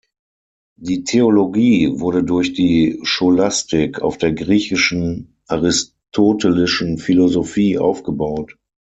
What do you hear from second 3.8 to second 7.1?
auf der griechischen aristotelischen